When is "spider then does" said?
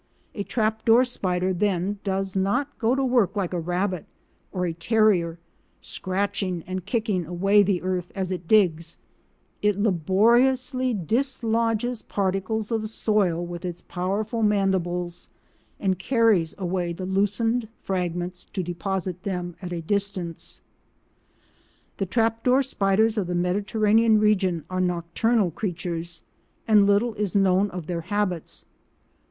1.05-2.35